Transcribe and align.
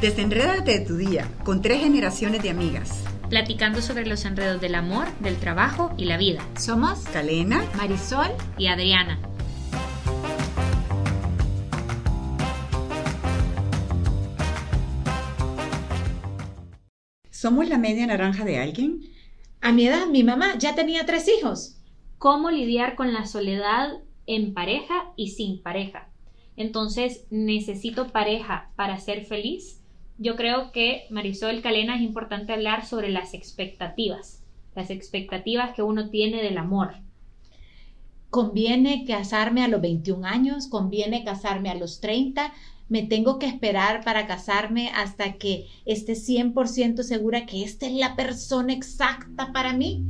Desenrédate 0.00 0.80
de 0.80 0.84
tu 0.84 0.98
día 0.98 1.26
con 1.42 1.62
tres 1.62 1.80
generaciones 1.80 2.42
de 2.42 2.50
amigas. 2.50 3.02
Platicando 3.30 3.80
sobre 3.80 4.04
los 4.04 4.26
enredos 4.26 4.60
del 4.60 4.74
amor, 4.74 5.06
del 5.20 5.38
trabajo 5.38 5.94
y 5.96 6.04
la 6.04 6.18
vida. 6.18 6.46
Somos 6.58 6.98
Calena, 7.04 7.64
Marisol 7.78 8.28
y 8.58 8.66
Adriana. 8.66 9.18
¿Somos 17.30 17.66
la 17.66 17.78
media 17.78 18.06
naranja 18.06 18.44
de 18.44 18.58
alguien? 18.58 19.00
A 19.62 19.72
mi 19.72 19.86
edad, 19.86 20.08
mi 20.08 20.22
mamá 20.22 20.58
ya 20.58 20.74
tenía 20.74 21.06
tres 21.06 21.26
hijos. 21.26 21.80
¿Cómo 22.18 22.50
lidiar 22.50 22.96
con 22.96 23.14
la 23.14 23.24
soledad 23.24 24.02
en 24.26 24.52
pareja 24.52 25.14
y 25.16 25.30
sin 25.30 25.62
pareja? 25.62 26.10
Entonces, 26.54 27.24
¿necesito 27.30 28.12
pareja 28.12 28.72
para 28.76 28.98
ser 28.98 29.24
feliz? 29.24 29.82
Yo 30.18 30.36
creo 30.36 30.72
que 30.72 31.06
Marisol 31.10 31.60
Calena 31.60 31.96
es 31.96 32.02
importante 32.02 32.52
hablar 32.52 32.86
sobre 32.86 33.10
las 33.10 33.34
expectativas, 33.34 34.42
las 34.74 34.90
expectativas 34.90 35.74
que 35.74 35.82
uno 35.82 36.10
tiene 36.10 36.42
del 36.42 36.58
amor. 36.58 36.94
Conviene 38.30 39.04
casarme 39.06 39.62
a 39.62 39.68
los 39.68 39.80
21 39.80 40.26
años, 40.26 40.68
conviene 40.68 41.24
casarme 41.24 41.70
a 41.70 41.74
los 41.74 42.00
30, 42.00 42.52
me 42.88 43.02
tengo 43.02 43.38
que 43.38 43.46
esperar 43.46 44.04
para 44.04 44.26
casarme 44.26 44.90
hasta 44.90 45.34
que 45.34 45.66
esté 45.84 46.12
100% 46.12 47.02
segura 47.02 47.46
que 47.46 47.64
esta 47.64 47.86
es 47.86 47.92
la 47.92 48.16
persona 48.16 48.72
exacta 48.72 49.52
para 49.52 49.72
mí. 49.72 50.04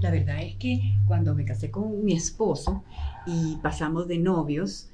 La 0.00 0.10
verdad 0.10 0.42
es 0.42 0.56
que 0.56 0.94
cuando 1.06 1.34
me 1.34 1.44
casé 1.44 1.70
con 1.70 2.04
mi 2.04 2.14
esposo 2.14 2.82
y 3.26 3.56
pasamos 3.56 4.08
de 4.08 4.18
novios, 4.18 4.88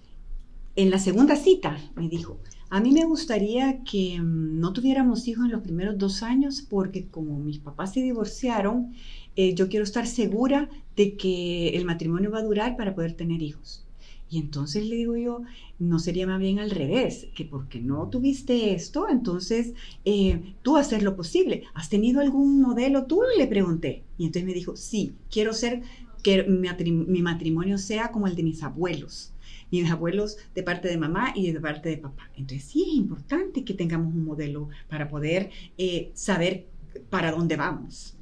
en 0.76 0.90
la 0.90 0.98
segunda 0.98 1.36
cita 1.36 1.78
me 1.94 2.08
dijo, 2.08 2.38
a 2.70 2.80
mí 2.80 2.92
me 2.92 3.04
gustaría 3.04 3.82
que 3.84 4.20
mm, 4.20 4.58
no 4.58 4.72
tuviéramos 4.72 5.28
hijos 5.28 5.44
en 5.44 5.52
los 5.52 5.62
primeros 5.62 5.98
dos 5.98 6.22
años 6.22 6.62
porque 6.68 7.06
como 7.06 7.38
mis 7.38 7.58
papás 7.58 7.92
se 7.94 8.02
divorciaron, 8.02 8.94
eh, 9.36 9.54
yo 9.54 9.68
quiero 9.68 9.84
estar 9.84 10.06
segura 10.06 10.68
de 10.96 11.16
que 11.16 11.70
el 11.70 11.84
matrimonio 11.84 12.30
va 12.30 12.38
a 12.38 12.44
durar 12.44 12.76
para 12.76 12.94
poder 12.94 13.14
tener 13.14 13.42
hijos. 13.42 13.84
Y 14.30 14.38
entonces 14.38 14.86
le 14.86 14.96
digo 14.96 15.16
yo, 15.16 15.42
no 15.78 15.98
sería 15.98 16.26
más 16.26 16.40
bien 16.40 16.58
al 16.58 16.70
revés, 16.70 17.28
que 17.34 17.44
porque 17.44 17.80
no 17.80 18.08
tuviste 18.08 18.74
esto, 18.74 19.08
entonces 19.08 19.74
eh, 20.04 20.54
tú 20.62 20.76
haces 20.76 21.02
lo 21.02 21.14
posible. 21.14 21.64
¿Has 21.74 21.88
tenido 21.88 22.20
algún 22.20 22.60
modelo 22.60 23.04
tú? 23.04 23.20
Le 23.38 23.46
pregunté. 23.46 24.02
Y 24.18 24.26
entonces 24.26 24.46
me 24.46 24.54
dijo, 24.54 24.76
sí, 24.76 25.12
quiero 25.30 25.52
ser, 25.52 25.82
que 26.22 26.42
mi 26.44 27.22
matrimonio 27.22 27.76
sea 27.76 28.10
como 28.10 28.26
el 28.26 28.34
de 28.34 28.42
mis 28.42 28.62
abuelos 28.62 29.33
mis 29.82 29.90
abuelos 29.90 30.36
de 30.54 30.62
parte 30.62 30.88
de 30.88 30.96
mamá 30.96 31.32
y 31.34 31.50
de 31.50 31.60
parte 31.60 31.88
de 31.88 31.98
papá. 31.98 32.30
Entonces 32.36 32.64
sí 32.64 32.82
es 32.82 32.94
importante 32.94 33.64
que 33.64 33.74
tengamos 33.74 34.14
un 34.14 34.24
modelo 34.24 34.68
para 34.88 35.08
poder 35.08 35.50
eh, 35.78 36.10
saber 36.14 36.66
para 37.10 37.32
dónde 37.32 37.56
vamos. 37.56 38.16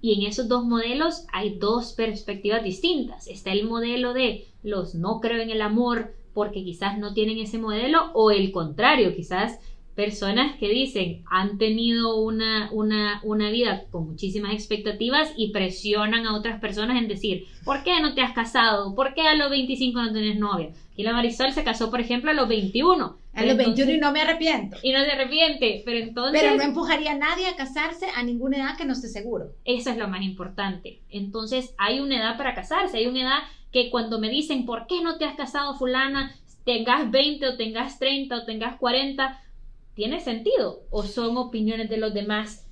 Y 0.00 0.14
en 0.14 0.28
esos 0.28 0.48
dos 0.48 0.64
modelos 0.64 1.26
hay 1.32 1.58
dos 1.58 1.92
perspectivas 1.92 2.64
distintas. 2.64 3.28
Está 3.28 3.52
el 3.52 3.68
modelo 3.68 4.14
de 4.14 4.48
los 4.62 4.94
no 4.94 5.20
creo 5.20 5.40
en 5.40 5.50
el 5.50 5.62
amor 5.62 6.14
porque 6.34 6.64
quizás 6.64 6.98
no 6.98 7.14
tienen 7.14 7.38
ese 7.38 7.58
modelo 7.58 8.10
o 8.14 8.30
el 8.30 8.52
contrario, 8.52 9.14
quizás 9.14 9.58
personas 9.94 10.56
que 10.58 10.68
dicen 10.68 11.22
han 11.30 11.58
tenido 11.58 12.16
una, 12.16 12.70
una, 12.72 13.20
una, 13.24 13.50
vida 13.50 13.84
con 13.90 14.06
muchísimas 14.08 14.52
expectativas 14.52 15.32
y 15.36 15.52
presionan 15.52 16.26
a 16.26 16.34
otras 16.34 16.60
personas 16.60 16.96
en 16.96 17.08
decir, 17.08 17.46
¿por 17.64 17.82
qué 17.82 18.00
no 18.00 18.14
te 18.14 18.22
has 18.22 18.32
casado? 18.32 18.94
¿Por 18.94 19.14
qué 19.14 19.22
a 19.22 19.34
los 19.34 19.50
25 19.50 20.02
no 20.02 20.12
tienes 20.12 20.38
novia? 20.38 20.70
Y 20.96 21.02
la 21.02 21.12
Marisol 21.12 21.52
se 21.52 21.64
casó, 21.64 21.90
por 21.90 22.00
ejemplo, 22.00 22.30
a 22.30 22.34
los 22.34 22.48
21. 22.48 23.18
A 23.34 23.44
los 23.44 23.56
21 23.56 23.92
y 23.92 23.98
no 23.98 24.12
me 24.12 24.20
arrepiento. 24.20 24.76
Y 24.82 24.92
no 24.92 25.02
se 25.04 25.10
arrepiente, 25.10 25.82
pero 25.86 25.98
entonces... 25.98 26.42
Pero 26.42 26.56
no 26.56 26.62
empujaría 26.62 27.12
a 27.12 27.16
nadie 27.16 27.46
a 27.46 27.56
casarse 27.56 28.06
a 28.14 28.22
ninguna 28.22 28.58
edad 28.58 28.76
que 28.76 28.84
no 28.84 28.92
esté 28.92 29.08
seguro. 29.08 29.52
Eso 29.64 29.90
es 29.90 29.96
lo 29.96 30.08
más 30.08 30.22
importante. 30.22 31.00
Entonces 31.10 31.74
hay 31.78 32.00
una 32.00 32.18
edad 32.18 32.36
para 32.36 32.54
casarse, 32.54 32.98
hay 32.98 33.06
una 33.06 33.22
edad 33.22 33.38
que 33.72 33.90
cuando 33.90 34.20
me 34.20 34.28
dicen, 34.28 34.66
¿por 34.66 34.86
qué 34.86 35.02
no 35.02 35.16
te 35.16 35.24
has 35.24 35.34
casado 35.34 35.74
fulana? 35.74 36.36
Tengas 36.64 37.10
20 37.10 37.48
o 37.48 37.56
tengas 37.56 37.98
30 37.98 38.36
o 38.36 38.44
tengas 38.44 38.78
40, 38.78 39.40
¿tiene 39.94 40.20
sentido 40.20 40.84
o 40.90 41.02
son 41.02 41.36
opiniones 41.36 41.88
de 41.90 41.96
los 41.96 42.14
demás? 42.14 42.66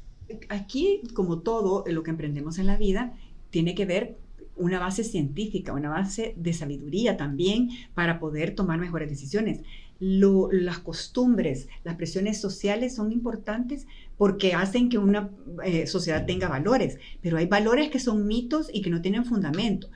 Aquí, 0.48 1.02
como 1.14 1.40
todo 1.40 1.84
lo 1.86 2.02
que 2.02 2.10
emprendemos 2.10 2.58
en 2.58 2.66
la 2.66 2.76
vida, 2.76 3.16
tiene 3.50 3.74
que 3.74 3.84
ver 3.84 4.16
una 4.56 4.78
base 4.78 5.04
científica, 5.04 5.72
una 5.72 5.88
base 5.88 6.34
de 6.36 6.52
sabiduría 6.52 7.16
también 7.16 7.70
para 7.94 8.20
poder 8.20 8.54
tomar 8.54 8.78
mejores 8.78 9.08
decisiones. 9.08 9.60
las 9.98 10.78
costumbres, 10.78 11.68
las 11.84 11.96
presiones 11.96 12.40
sociales 12.40 12.94
son 12.94 13.12
importantes 13.12 13.86
porque 14.16 14.54
hacen 14.54 14.88
que 14.88 14.98
una 14.98 15.30
eh, 15.64 15.86
sociedad 15.86 16.26
tenga 16.26 16.48
valores, 16.48 16.98
pero 17.22 17.36
hay 17.36 17.46
valores 17.46 17.90
que 17.90 18.00
son 18.00 18.26
mitos 18.26 18.70
y 18.72 18.82
que 18.82 18.90
no 18.90 19.02
tienen 19.02 19.24
fundamento. 19.24 19.88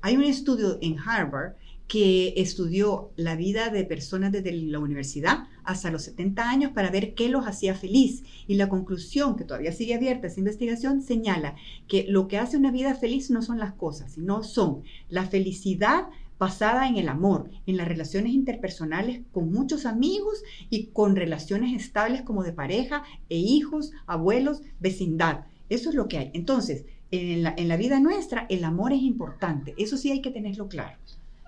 Hay 0.00 0.16
un 0.16 0.24
estudio 0.24 0.78
en 0.80 0.98
Harvard 0.98 1.54
que 1.92 2.32
estudió 2.38 3.10
la 3.16 3.36
vida 3.36 3.68
de 3.68 3.84
personas 3.84 4.32
desde 4.32 4.50
la 4.52 4.78
universidad 4.78 5.40
hasta 5.62 5.90
los 5.90 6.04
70 6.04 6.48
años 6.48 6.72
para 6.72 6.90
ver 6.90 7.12
qué 7.12 7.28
los 7.28 7.46
hacía 7.46 7.74
feliz. 7.74 8.24
Y 8.46 8.54
la 8.54 8.70
conclusión, 8.70 9.36
que 9.36 9.44
todavía 9.44 9.72
sigue 9.72 9.92
abierta 9.92 10.26
esa 10.26 10.40
investigación, 10.40 11.02
señala 11.02 11.54
que 11.88 12.06
lo 12.08 12.28
que 12.28 12.38
hace 12.38 12.56
una 12.56 12.70
vida 12.70 12.94
feliz 12.94 13.30
no 13.30 13.42
son 13.42 13.58
las 13.58 13.74
cosas, 13.74 14.12
sino 14.12 14.42
son 14.42 14.84
la 15.10 15.26
felicidad 15.26 16.06
basada 16.38 16.88
en 16.88 16.96
el 16.96 17.10
amor, 17.10 17.50
en 17.66 17.76
las 17.76 17.88
relaciones 17.88 18.32
interpersonales 18.32 19.20
con 19.30 19.52
muchos 19.52 19.84
amigos 19.84 20.42
y 20.70 20.86
con 20.94 21.14
relaciones 21.14 21.78
estables 21.78 22.22
como 22.22 22.42
de 22.42 22.54
pareja 22.54 23.02
e 23.28 23.36
hijos, 23.36 23.92
abuelos, 24.06 24.62
vecindad. 24.80 25.44
Eso 25.68 25.90
es 25.90 25.94
lo 25.94 26.08
que 26.08 26.16
hay. 26.16 26.30
Entonces, 26.32 26.86
en 27.10 27.42
la, 27.42 27.52
en 27.54 27.68
la 27.68 27.76
vida 27.76 28.00
nuestra, 28.00 28.46
el 28.48 28.64
amor 28.64 28.94
es 28.94 29.02
importante. 29.02 29.74
Eso 29.76 29.98
sí 29.98 30.10
hay 30.10 30.22
que 30.22 30.30
tenerlo 30.30 30.68
claro. 30.68 30.96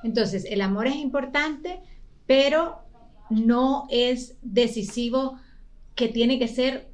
Entonces, 0.05 0.45
el 0.45 0.61
amor 0.61 0.87
es 0.87 0.97
importante, 0.97 1.81
pero 2.27 2.85
no 3.31 3.87
es 3.91 4.37
decisivo 4.43 5.39
que 5.95 6.09
tiene 6.09 6.39
que 6.39 6.47
ser 6.47 6.91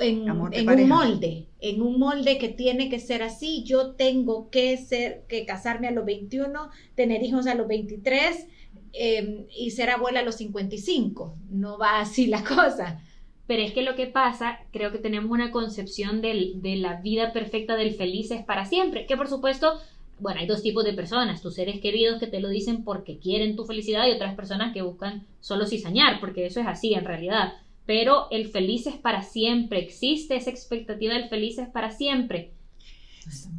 en, 0.00 0.30
un 0.30 0.88
molde, 0.88 1.48
en 1.60 1.82
un 1.82 1.98
molde 1.98 2.38
que 2.38 2.48
tiene 2.48 2.88
que 2.88 3.00
ser 3.00 3.22
así. 3.22 3.64
Yo 3.64 3.92
tengo 3.92 4.48
que 4.50 4.76
ser, 4.76 5.24
que 5.28 5.44
casarme 5.44 5.88
a 5.88 5.90
los 5.90 6.04
21, 6.04 6.70
tener 6.94 7.22
hijos 7.22 7.46
a 7.46 7.54
los 7.54 7.66
23 7.66 8.46
em, 8.92 9.46
y 9.56 9.70
ser 9.72 9.90
abuela 9.90 10.20
a 10.20 10.22
los 10.22 10.36
55. 10.36 11.36
No 11.50 11.78
va 11.78 11.98
así 12.00 12.26
la 12.26 12.44
cosa. 12.44 13.02
Pero 13.48 13.62
es 13.62 13.72
que 13.72 13.82
lo 13.82 13.96
que 13.96 14.06
pasa, 14.06 14.60
creo 14.72 14.92
que 14.92 14.98
tenemos 14.98 15.30
una 15.30 15.50
concepción 15.50 16.20
de 16.20 16.76
la 16.76 17.00
vida 17.00 17.32
perfecta 17.32 17.76
del 17.76 17.94
feliz 17.94 18.30
es 18.32 18.44
para 18.44 18.66
siempre, 18.66 19.06
que 19.06 19.16
por 19.16 19.28
supuesto 19.28 19.80
bueno, 20.18 20.40
hay 20.40 20.46
dos 20.46 20.62
tipos 20.62 20.84
de 20.84 20.94
personas, 20.94 21.42
tus 21.42 21.54
seres 21.54 21.80
queridos 21.80 22.18
que 22.18 22.26
te 22.26 22.40
lo 22.40 22.48
dicen 22.48 22.84
porque 22.84 23.18
quieren 23.18 23.56
tu 23.56 23.64
felicidad 23.64 24.06
y 24.06 24.12
otras 24.12 24.34
personas 24.34 24.72
que 24.72 24.82
buscan 24.82 25.26
solo 25.40 25.66
cizañar, 25.66 26.20
porque 26.20 26.46
eso 26.46 26.60
es 26.60 26.66
así 26.66 26.94
en 26.94 27.04
realidad. 27.04 27.52
Pero 27.84 28.26
el 28.30 28.48
feliz 28.48 28.86
es 28.86 28.96
para 28.96 29.22
siempre, 29.22 29.78
existe 29.78 30.36
esa 30.36 30.50
expectativa 30.50 31.14
del 31.14 31.28
feliz 31.28 31.58
es 31.58 31.68
para 31.68 31.90
siempre. 31.90 32.52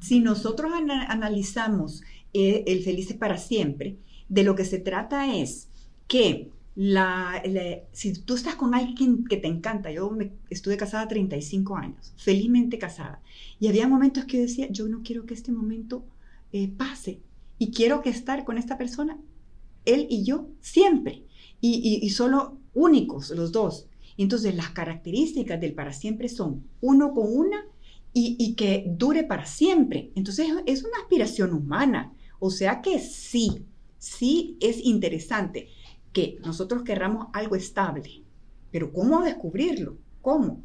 Si 0.02 0.20
nosotros 0.20 0.72
analizamos 0.74 2.02
eh, 2.34 2.64
el 2.68 2.84
feliz 2.84 3.12
es 3.12 3.18
para 3.18 3.38
siempre, 3.38 3.98
de 4.30 4.44
lo 4.44 4.56
que 4.56 4.66
se 4.66 4.80
trata 4.80 5.36
es 5.36 5.70
que 6.08 6.52
si 7.92 8.14
tú 8.22 8.36
estás 8.36 8.56
con 8.56 8.76
alguien 8.76 9.26
que 9.26 9.38
te 9.38 9.48
encanta, 9.48 9.92
yo 9.92 10.12
me, 10.12 10.32
estuve 10.50 10.78
casada 10.78 11.08
35 11.08 11.76
años, 11.76 12.14
felizmente 12.18 12.78
casada, 12.78 13.22
y 13.60 13.68
había 13.68 13.88
momentos 13.88 14.26
que 14.26 14.38
yo 14.38 14.44
decía, 14.44 14.68
yo 14.70 14.88
no 14.88 15.02
quiero 15.04 15.26
que 15.26 15.34
este 15.34 15.52
momento 15.52 16.06
eh, 16.64 16.74
pase. 16.76 17.22
Y 17.60 17.72
quiero 17.72 18.02
que 18.02 18.10
estar 18.10 18.44
con 18.46 18.58
esta 18.58 18.78
persona, 18.78 19.20
él 19.86 20.08
y 20.10 20.24
yo, 20.24 20.50
siempre. 20.60 21.24
Y, 21.60 22.10
solo 22.12 22.60
únicos 22.74 23.32
los 23.32 23.52
dos. 23.52 23.88
entonces 24.18 24.56
las 24.56 24.70
características 24.70 25.60
del 25.60 25.74
para 25.74 25.92
siempre 25.92 26.30
son 26.30 26.68
uno 26.82 27.14
con 27.14 27.36
una 27.36 27.66
y, 28.14 28.54
que 28.56 28.86
dure 28.88 29.24
para 29.24 29.46
siempre. 29.46 30.12
Entonces 30.16 30.48
es 30.66 30.84
una 30.84 30.98
aspiración 31.02 31.54
humana. 31.54 32.14
O 32.40 32.52
sea 32.52 32.82
que 32.82 33.00
sí, 33.00 33.66
sí 33.98 34.58
es 34.60 34.84
interesante 34.84 35.70
que 36.14 36.40
nosotros 36.44 36.84
querramos 36.84 37.28
algo 37.34 37.56
estable. 37.56 38.24
Pero 38.72 38.92
¿cómo 38.92 39.22
descubrirlo? 39.22 39.98
¿Cómo? 40.22 40.62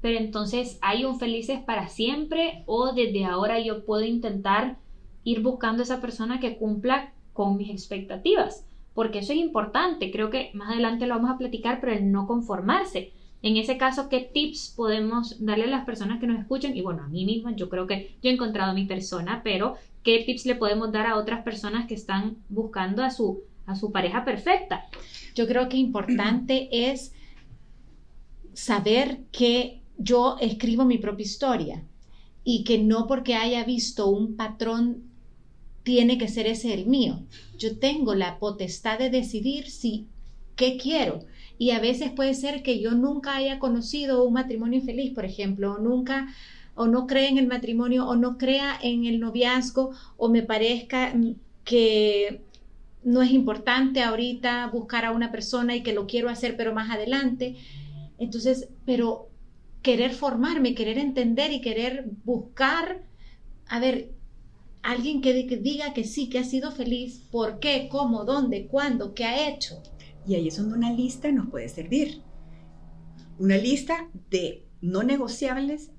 Pero 0.00 0.18
entonces, 0.18 0.78
¿hay 0.82 1.04
un 1.04 1.18
felices 1.18 1.60
para 1.60 1.88
siempre 1.88 2.64
o 2.66 2.92
desde 2.92 3.24
ahora 3.24 3.60
yo 3.60 3.84
puedo 3.86 4.04
intentar 4.04 4.78
ir 5.24 5.40
buscando 5.40 5.82
esa 5.82 6.00
persona 6.00 6.40
que 6.40 6.56
cumpla 6.56 7.12
con 7.32 7.56
mis 7.56 7.70
expectativas, 7.70 8.66
porque 8.94 9.20
eso 9.20 9.32
es 9.32 9.38
importante, 9.38 10.10
creo 10.10 10.30
que 10.30 10.50
más 10.54 10.70
adelante 10.70 11.06
lo 11.06 11.14
vamos 11.14 11.30
a 11.30 11.38
platicar, 11.38 11.80
pero 11.80 11.92
el 11.92 12.10
no 12.10 12.26
conformarse. 12.26 13.12
En 13.42 13.56
ese 13.56 13.76
caso, 13.76 14.08
¿qué 14.08 14.20
tips 14.20 14.72
podemos 14.76 15.44
darle 15.44 15.64
a 15.64 15.68
las 15.68 15.84
personas 15.84 16.20
que 16.20 16.28
nos 16.28 16.38
escuchan? 16.38 16.76
Y 16.76 16.80
bueno, 16.80 17.02
a 17.02 17.08
mí 17.08 17.24
misma, 17.24 17.56
yo 17.56 17.68
creo 17.68 17.86
que 17.86 18.14
yo 18.22 18.30
he 18.30 18.32
encontrado 18.32 18.70
a 18.70 18.74
mi 18.74 18.84
persona, 18.84 19.40
pero 19.42 19.74
¿qué 20.04 20.22
tips 20.24 20.46
le 20.46 20.54
podemos 20.54 20.92
dar 20.92 21.06
a 21.06 21.16
otras 21.16 21.42
personas 21.42 21.86
que 21.88 21.94
están 21.94 22.36
buscando 22.48 23.02
a 23.02 23.10
su, 23.10 23.42
a 23.66 23.74
su 23.74 23.90
pareja 23.90 24.24
perfecta? 24.24 24.84
Yo 25.34 25.48
creo 25.48 25.68
que 25.68 25.76
importante 25.76 26.68
es 26.92 27.14
saber 28.52 29.22
que 29.32 29.80
yo 29.98 30.36
escribo 30.40 30.84
mi 30.84 30.98
propia 30.98 31.24
historia 31.24 31.84
y 32.44 32.64
que 32.64 32.78
no 32.78 33.06
porque 33.06 33.34
haya 33.34 33.64
visto 33.64 34.08
un 34.08 34.36
patrón 34.36 35.11
tiene 35.82 36.18
que 36.18 36.28
ser 36.28 36.46
ese 36.46 36.74
el 36.74 36.86
mío. 36.86 37.22
Yo 37.58 37.78
tengo 37.78 38.14
la 38.14 38.38
potestad 38.38 38.98
de 38.98 39.10
decidir 39.10 39.68
si 39.68 40.06
qué 40.56 40.76
quiero. 40.76 41.20
Y 41.58 41.70
a 41.70 41.80
veces 41.80 42.10
puede 42.10 42.34
ser 42.34 42.62
que 42.62 42.80
yo 42.80 42.92
nunca 42.92 43.36
haya 43.36 43.58
conocido 43.58 44.24
un 44.24 44.34
matrimonio 44.34 44.80
feliz, 44.82 45.12
por 45.14 45.24
ejemplo, 45.24 45.74
o 45.74 45.78
nunca 45.78 46.28
o 46.74 46.86
no 46.86 47.06
crea 47.06 47.28
en 47.28 47.38
el 47.38 47.46
matrimonio 47.46 48.06
o 48.06 48.16
no 48.16 48.38
crea 48.38 48.78
en 48.82 49.04
el 49.04 49.20
noviazgo 49.20 49.90
o 50.16 50.28
me 50.30 50.42
parezca 50.42 51.12
que 51.64 52.42
no 53.04 53.20
es 53.22 53.30
importante 53.32 54.02
ahorita 54.02 54.68
buscar 54.68 55.04
a 55.04 55.12
una 55.12 55.30
persona 55.30 55.76
y 55.76 55.82
que 55.82 55.92
lo 55.92 56.06
quiero 56.06 56.28
hacer 56.28 56.56
pero 56.56 56.72
más 56.74 56.90
adelante. 56.90 57.56
Entonces, 58.18 58.68
pero 58.86 59.28
querer 59.82 60.12
formarme, 60.12 60.74
querer 60.74 60.98
entender 60.98 61.52
y 61.52 61.60
querer 61.60 62.06
buscar, 62.24 63.02
a 63.66 63.80
ver, 63.80 64.12
alguien 64.82 65.20
que, 65.20 65.32
diga 65.56 65.94
que 65.94 66.04
sí, 66.04 66.28
que 66.28 66.38
ha 66.38 66.44
sido 66.44 66.72
feliz, 66.72 67.22
por 67.30 67.58
qué, 67.60 67.88
cómo, 67.90 68.24
dónde, 68.24 68.66
cuándo, 68.66 69.14
qué 69.14 69.24
ha 69.24 69.48
hecho. 69.48 69.82
Y 70.26 70.34
ahí 70.34 70.48
es 70.48 70.56
donde 70.56 70.76
una 70.76 70.92
lista 70.92 71.30
nos 71.32 71.48
puede 71.48 71.68
servir. 71.68 72.22
Una 73.38 73.56
lista 73.56 74.08
de 74.30 74.64
no 74.80 75.02
negociables 75.02 75.90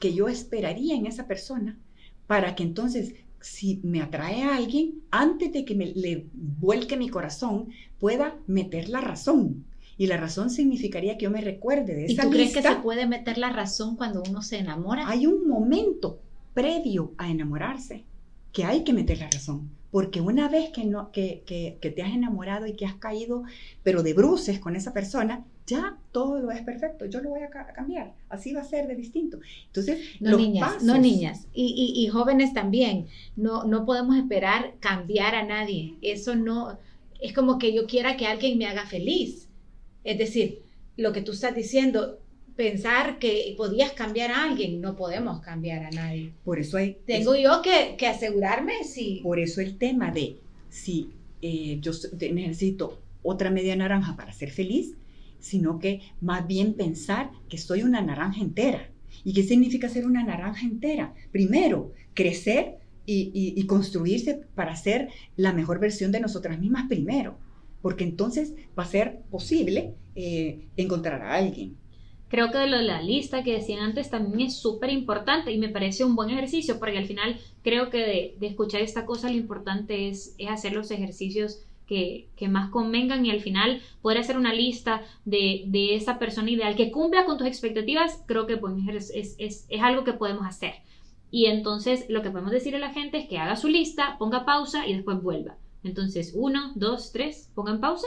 que 0.00 0.14
yo 0.14 0.28
esperaría 0.28 0.94
en 0.94 1.06
esa 1.06 1.26
persona 1.26 1.78
para 2.26 2.54
que 2.54 2.62
entonces 2.62 3.14
si 3.40 3.80
me 3.84 4.02
atrae 4.02 4.42
a 4.42 4.56
alguien, 4.56 5.02
antes 5.10 5.52
de 5.52 5.64
que 5.64 5.74
me 5.74 5.86
le 5.86 6.26
vuelque 6.32 6.96
mi 6.96 7.08
corazón, 7.08 7.68
pueda 7.98 8.36
meter 8.46 8.88
la 8.88 9.00
razón. 9.00 9.64
Y 9.96 10.06
la 10.06 10.16
razón 10.16 10.50
significaría 10.50 11.16
que 11.18 11.24
yo 11.24 11.30
me 11.30 11.40
recuerde 11.40 11.94
de 11.94 12.06
esa 12.06 12.22
¿Y 12.22 12.26
tú 12.26 12.30
crees 12.30 12.52
que 12.52 12.62
se 12.62 12.76
puede 12.76 13.06
meter 13.06 13.38
la 13.38 13.50
razón 13.50 13.96
cuando 13.96 14.22
uno 14.28 14.42
se 14.42 14.58
enamora? 14.58 15.08
Hay 15.08 15.26
un 15.26 15.48
momento 15.48 16.20
previo 16.54 17.14
a 17.18 17.30
enamorarse 17.30 18.04
que 18.58 18.64
hay 18.64 18.82
que 18.82 18.92
meter 18.92 19.18
la 19.18 19.30
razón. 19.30 19.70
Porque 19.92 20.20
una 20.20 20.48
vez 20.48 20.70
que, 20.70 20.84
no, 20.84 21.12
que, 21.12 21.44
que, 21.46 21.78
que 21.80 21.92
te 21.92 22.02
has 22.02 22.12
enamorado 22.12 22.66
y 22.66 22.72
que 22.72 22.86
has 22.86 22.96
caído, 22.96 23.44
pero 23.84 24.02
de 24.02 24.14
bruces 24.14 24.58
con 24.58 24.74
esa 24.74 24.92
persona, 24.92 25.44
ya 25.64 25.96
todo 26.10 26.40
lo 26.40 26.50
es 26.50 26.62
perfecto, 26.62 27.06
yo 27.06 27.20
lo 27.20 27.30
voy 27.30 27.42
a, 27.42 27.50
cambiar, 27.50 28.14
así 28.28 28.52
va 28.52 28.62
a 28.62 28.64
ser 28.64 28.88
de 28.88 28.96
distinto. 28.96 29.38
Entonces, 29.66 30.00
no 30.18 30.36
niñas, 30.36 30.82
no 30.82 30.98
niñas, 30.98 31.46
y, 31.54 31.94
y, 31.96 32.08
jóvenes 32.08 32.52
también, 32.52 33.06
no, 33.36 33.62
no 33.62 33.86
podemos 33.86 34.16
esperar 34.16 34.74
cambiar 34.80 35.36
a 35.36 35.44
nadie, 35.44 35.94
eso 36.02 36.34
no, 36.34 36.80
es 37.20 37.32
como 37.32 37.60
que 37.60 37.72
yo 37.72 37.86
quiera 37.86 38.16
que 38.16 38.26
alguien 38.26 38.58
me 38.58 38.66
haga 38.66 38.86
feliz, 38.86 39.46
es 40.02 40.18
decir, 40.18 40.62
lo 40.96 41.12
que 41.12 41.22
tú 41.22 41.30
estás 41.30 41.54
diciendo, 41.54 42.18
pensar 42.58 43.20
que 43.20 43.54
podías 43.56 43.92
cambiar 43.92 44.32
a 44.32 44.42
alguien, 44.42 44.80
no 44.80 44.96
podemos 44.96 45.40
cambiar 45.42 45.84
a 45.84 45.90
nadie. 45.92 46.32
Por 46.44 46.58
eso 46.58 46.76
hay... 46.76 46.98
Tengo 47.06 47.36
yo 47.36 47.62
que, 47.62 47.94
que, 47.96 48.08
asegurarme 48.08 48.82
si... 48.82 49.20
Por 49.22 49.38
eso 49.38 49.60
el 49.60 49.78
tema 49.78 50.10
de 50.10 50.38
si 50.68 51.10
eh, 51.40 51.78
yo 51.80 51.92
necesito 52.32 53.00
otra 53.22 53.52
media 53.52 53.76
naranja 53.76 54.16
para 54.16 54.32
ser 54.32 54.50
feliz, 54.50 54.96
sino 55.38 55.78
que 55.78 56.00
más 56.20 56.48
bien 56.48 56.74
pensar 56.74 57.30
que 57.48 57.58
soy 57.58 57.84
una 57.84 58.00
naranja 58.00 58.40
entera. 58.40 58.90
¿Y 59.22 59.34
qué 59.34 59.44
significa 59.44 59.88
ser 59.88 60.04
una 60.04 60.24
naranja 60.24 60.66
entera? 60.66 61.14
Primero, 61.30 61.92
crecer 62.12 62.78
y, 63.06 63.64
construirse 63.66 64.40
para 64.56 64.74
ser 64.74 65.10
la 65.36 65.52
mejor 65.52 65.78
versión 65.78 66.10
de 66.10 66.18
nosotras 66.18 66.58
mismas 66.58 66.88
primero, 66.88 67.38
porque 67.82 68.02
entonces 68.02 68.54
va 68.76 68.82
a 68.82 68.86
ser 68.86 69.20
posible 69.30 69.94
eh, 70.16 70.66
encontrar 70.76 71.22
a 71.22 71.34
alguien. 71.34 71.76
Creo 72.28 72.50
que 72.50 72.58
de 72.58 72.66
lo 72.66 72.78
de 72.78 72.84
la 72.84 73.00
lista 73.00 73.42
que 73.42 73.54
decían 73.54 73.80
antes 73.80 74.10
también 74.10 74.48
es 74.48 74.56
súper 74.56 74.90
importante 74.90 75.50
y 75.50 75.58
me 75.58 75.70
parece 75.70 76.04
un 76.04 76.14
buen 76.14 76.30
ejercicio 76.30 76.78
porque 76.78 76.98
al 76.98 77.06
final 77.06 77.38
creo 77.62 77.88
que 77.88 78.36
de, 78.38 78.46
escuchar 78.46 78.82
esta 78.82 79.06
cosa 79.06 79.30
lo 79.30 79.36
importante 79.36 80.08
es, 80.08 80.34
es 80.36 80.50
hacer 80.50 80.74
los 80.74 80.90
ejercicios 80.90 81.62
que, 81.88 82.28
más 82.48 82.70
convengan 82.70 83.24
y 83.24 83.30
al 83.30 83.40
final 83.40 83.80
poder 84.02 84.18
hacer 84.18 84.36
una 84.36 84.52
lista 84.52 85.02
de, 85.24 85.96
esa 85.96 86.18
persona 86.18 86.50
ideal 86.50 86.76
que 86.76 86.90
cumpla 86.92 87.24
con 87.24 87.38
tus 87.38 87.46
expectativas, 87.46 88.22
creo 88.26 88.46
que 88.46 88.58
pues, 88.58 88.74
es, 89.14 89.34
es, 89.38 89.66
algo 89.80 90.04
que 90.04 90.12
podemos 90.12 90.46
hacer. 90.46 90.74
Y 91.30 91.46
entonces 91.46 92.06
lo 92.08 92.22
que 92.22 92.30
podemos 92.30 92.52
decir 92.52 92.76
a 92.76 92.78
la 92.78 92.92
gente 92.92 93.18
es 93.18 93.28
que 93.28 93.38
haga 93.38 93.56
su 93.56 93.68
lista, 93.68 94.16
ponga 94.18 94.44
pausa 94.44 94.86
y 94.86 94.94
después 94.94 95.22
vuelva. 95.22 95.56
Entonces, 95.82 96.32
uno, 96.34 96.72
dos, 96.74 97.12
tres, 97.12 97.50
pongan 97.54 97.80
pausa. 97.80 98.06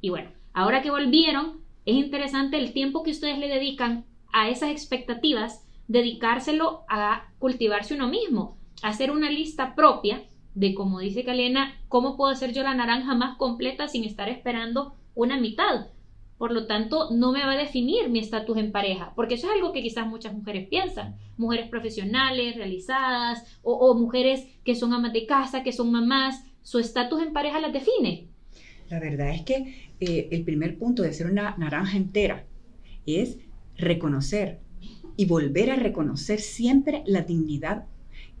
Y 0.00 0.10
bueno, 0.10 0.30
ahora 0.52 0.82
que 0.82 0.90
volvieron, 0.90 1.59
es 1.86 1.94
interesante 1.96 2.58
el 2.58 2.72
tiempo 2.72 3.02
que 3.02 3.10
ustedes 3.10 3.38
le 3.38 3.48
dedican 3.48 4.04
a 4.32 4.48
esas 4.48 4.70
expectativas, 4.70 5.66
dedicárselo 5.88 6.84
a 6.88 7.28
cultivarse 7.38 7.94
uno 7.94 8.08
mismo, 8.08 8.56
hacer 8.82 9.10
una 9.10 9.30
lista 9.30 9.74
propia 9.74 10.22
de, 10.54 10.74
como 10.74 11.00
dice 11.00 11.24
Kalena, 11.24 11.74
cómo 11.88 12.16
puedo 12.16 12.32
hacer 12.32 12.52
yo 12.52 12.62
la 12.62 12.74
naranja 12.74 13.14
más 13.14 13.36
completa 13.36 13.88
sin 13.88 14.04
estar 14.04 14.28
esperando 14.28 14.94
una 15.14 15.38
mitad. 15.38 15.86
Por 16.38 16.52
lo 16.52 16.66
tanto, 16.66 17.10
no 17.10 17.32
me 17.32 17.44
va 17.44 17.52
a 17.52 17.56
definir 17.56 18.08
mi 18.08 18.18
estatus 18.18 18.56
en 18.56 18.72
pareja, 18.72 19.12
porque 19.14 19.34
eso 19.34 19.46
es 19.46 19.52
algo 19.52 19.72
que 19.72 19.82
quizás 19.82 20.06
muchas 20.06 20.32
mujeres 20.32 20.68
piensan. 20.68 21.16
Mujeres 21.36 21.68
profesionales, 21.68 22.56
realizadas, 22.56 23.58
o, 23.62 23.94
mujeres 23.94 24.48
que 24.64 24.74
son 24.74 24.94
amas 24.94 25.12
de 25.12 25.26
casa, 25.26 25.62
que 25.62 25.72
son 25.72 25.90
mamás, 25.92 26.42
su 26.62 26.78
estatus 26.78 27.22
en 27.22 27.34
pareja 27.34 27.60
las 27.60 27.72
define. 27.72 28.28
La 28.90 28.98
verdad 28.98 29.30
es 29.30 29.42
que 29.42 29.92
eh, 30.00 30.28
el 30.32 30.42
primer 30.42 30.76
punto 30.76 31.04
de 31.04 31.12
ser 31.12 31.30
una 31.30 31.56
naranja 31.56 31.96
entera 31.96 32.44
es 33.06 33.38
reconocer 33.78 34.58
y 35.16 35.26
volver 35.26 35.70
a 35.70 35.76
reconocer 35.76 36.40
siempre 36.40 37.04
la 37.06 37.22
dignidad 37.22 37.86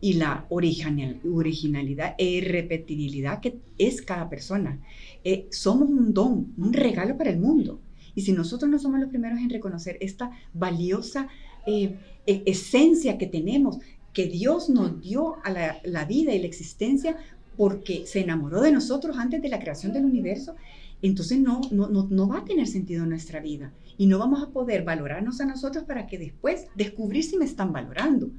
y 0.00 0.14
la 0.14 0.46
originalidad 0.50 2.14
e 2.18 2.24
irrepetibilidad 2.24 3.40
que 3.40 3.58
es 3.78 4.02
cada 4.02 4.28
persona. 4.28 4.80
Eh, 5.22 5.46
somos 5.50 5.88
un 5.88 6.12
don, 6.12 6.52
un 6.56 6.72
regalo 6.72 7.16
para 7.16 7.30
el 7.30 7.38
mundo. 7.38 7.80
Y 8.16 8.22
si 8.22 8.32
nosotros 8.32 8.68
no 8.68 8.78
somos 8.80 8.98
los 8.98 9.08
primeros 9.08 9.38
en 9.38 9.50
reconocer 9.50 9.98
esta 10.00 10.32
valiosa 10.52 11.28
eh, 11.64 11.96
e-, 12.26 12.42
esencia 12.46 13.18
que 13.18 13.26
tenemos, 13.26 13.78
que 14.12 14.26
Dios 14.26 14.68
nos 14.68 15.00
dio 15.00 15.36
a 15.44 15.50
la, 15.50 15.80
la 15.84 16.04
vida 16.06 16.34
y 16.34 16.40
la 16.40 16.46
existencia 16.46 17.16
porque 17.56 18.06
se 18.06 18.20
enamoró 18.20 18.60
de 18.62 18.72
nosotros 18.72 19.16
antes 19.18 19.42
de 19.42 19.48
la 19.48 19.58
creación 19.58 19.92
del 19.92 20.04
universo, 20.04 20.56
entonces 21.02 21.38
no, 21.38 21.60
no, 21.70 21.88
no, 21.88 22.28
va 22.28 22.38
a 22.38 22.44
tener 22.44 22.66
sentido 22.66 23.04
en 23.04 23.10
nuestra 23.10 23.40
vida 23.40 23.72
y 23.96 24.06
no 24.06 24.18
vamos 24.18 24.42
a 24.42 24.50
poder 24.50 24.84
valorarnos 24.84 25.40
a 25.40 25.46
nosotros 25.46 25.84
para 25.84 26.06
que 26.06 26.18
después 26.18 26.66
descubrir 26.74 27.24
si 27.24 27.36
me 27.36 27.44
están 27.44 27.72
valorando 27.72 28.30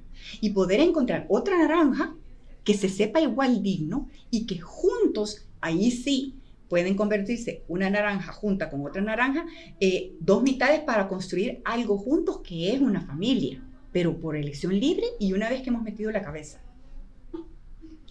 y 0.42 0.52
poder 0.52 0.80
encontrar 0.80 1.26
otra 1.30 1.58
naranja 1.58 2.16
que 2.64 2.76
se 2.76 2.90
sepa 2.90 3.20
igual 3.20 3.64
digno 3.64 4.08
y 4.30 4.46
que 4.46 4.60
juntos, 4.60 5.48
ahí 5.62 5.90
sí, 5.90 6.36
pueden 6.70 6.96
convertirse 6.96 7.64
una 7.68 7.90
naranja 7.90 8.32
junta 8.32 8.70
con 8.70 8.86
otra 8.86 9.02
naranja, 9.02 9.46
eh, 9.80 10.14
dos 10.20 10.42
mitades 10.42 10.80
para 10.82 11.08
construir 11.08 11.62
algo 11.66 11.98
juntos 11.98 12.40
que 12.44 12.74
es 12.74 12.80
una 12.80 13.02
familia, 13.02 13.62
pero 13.92 14.18
por 14.20 14.38
elección 14.38 14.80
libre 14.80 15.06
y 15.20 15.34
una 15.34 15.50
vez 15.50 15.64
que 15.64 15.70
hemos 15.70 15.84
metido 15.84 16.12
la 16.12 16.22
cabeza. 16.22 16.62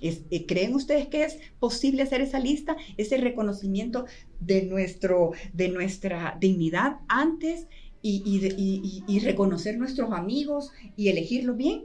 Eh, 0.01 0.47
¿Creen 0.47 0.75
ustedes 0.75 1.09
que 1.09 1.25
es 1.25 1.39
posible 1.59 2.03
hacer 2.03 2.21
esa 2.21 2.39
lista, 2.39 2.77
ese 2.97 3.19
reconocimiento 3.19 4.07
de, 4.41 4.63
nuestro, 4.63 5.33
de 5.53 5.69
nuestra 5.69 6.37
dignidad 6.41 6.99
antes 7.09 7.67
y, 8.03 9.21
reconocer 9.23 9.79
nuestros 9.79 10.13
amigos 10.13 10.71
y 10.97 11.09
elegirlos 11.09 11.57
bien? 11.57 11.85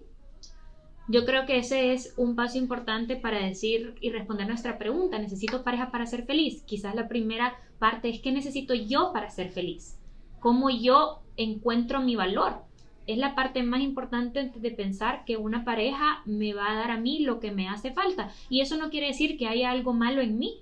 Yo 1.07 1.25
creo 1.25 1.45
que 1.45 1.59
ese 1.59 1.93
es 1.93 2.13
un 2.17 2.35
paso 2.35 2.57
importante 2.57 3.15
para 3.15 3.45
decir 3.45 3.95
y 4.01 4.09
responder 4.09 4.47
nuestra 4.47 4.79
pregunta. 4.79 5.19
¿Necesito 5.19 5.63
pareja 5.63 5.91
para 5.91 6.07
ser 6.07 6.25
feliz? 6.25 6.63
Quizás 6.63 6.95
la 6.95 7.07
primera 7.07 7.59
parte 7.77 8.09
es 8.09 8.21
¿qué 8.21 8.31
necesito 8.31 8.73
yo 8.73 9.11
para 9.13 9.29
ser 9.29 9.51
feliz? 9.51 9.99
¿Cómo 10.39 10.69
yo 10.69 11.21
encuentro 11.37 12.01
mi 12.01 12.15
valor? 12.15 12.64
Es 13.07 13.17
la 13.17 13.35
parte 13.35 13.63
más 13.63 13.81
importante 13.81 14.51
de 14.55 14.71
pensar 14.71 15.23
que 15.25 15.37
una 15.37 15.63
pareja 15.63 16.21
me 16.25 16.53
va 16.53 16.71
a 16.71 16.75
dar 16.75 16.91
a 16.91 16.99
mí 16.99 17.19
lo 17.19 17.39
que 17.39 17.51
me 17.51 17.67
hace 17.67 17.91
falta. 17.91 18.31
Y 18.49 18.61
eso 18.61 18.77
no 18.77 18.89
quiere 18.89 19.07
decir 19.07 19.37
que 19.37 19.47
haya 19.47 19.71
algo 19.71 19.93
malo 19.93 20.21
en 20.21 20.39
mí. 20.39 20.61